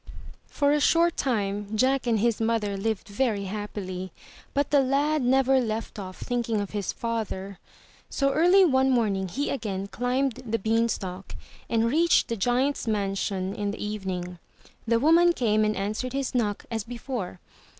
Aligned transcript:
For 0.47 0.71
a 0.71 0.79
short 0.79 1.15
time, 1.15 1.77
Jack 1.77 2.07
and 2.07 2.17
his 2.17 2.41
mother 2.41 2.75
lived 2.75 3.07
very 3.07 3.43
happily, 3.43 4.11
but 4.51 4.71
the 4.71 4.79
lad 4.79 5.21
never 5.21 5.59
left 5.59 5.99
off 5.99 6.17
thinking 6.17 6.59
of 6.59 6.71
his 6.71 6.91
380 6.91 7.03
UP 7.03 7.39
ONE 7.39 7.45
PAIR 7.45 7.49
OF 8.09 8.15
STAIRS 8.15 8.19
father. 8.25 8.33
So 8.33 8.41
early 8.43 8.65
one 8.65 8.89
morning 8.89 9.27
he 9.27 9.51
again 9.51 9.85
climbed 9.85 10.41
the 10.43 10.57
beanstalk, 10.57 11.35
and 11.69 11.85
reached 11.85 12.29
the 12.29 12.35
giant's 12.35 12.87
mansion 12.87 13.53
in 13.53 13.69
the 13.69 13.85
evening. 13.85 14.39
The 14.87 14.97
woman 14.99 15.33
came 15.33 15.63
and 15.63 15.75
answered 15.75 16.13
his 16.13 16.33
knock 16.33 16.65
as 16.71 16.83
before. 16.83 17.39